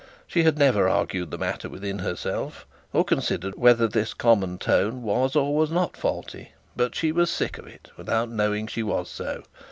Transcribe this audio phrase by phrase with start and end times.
[0.25, 5.35] She had never argued the matter within herself, or considered whether this common tone was
[5.35, 9.07] or was not faulty; but she was sick of it without knowing that she was
[9.11, 9.43] so.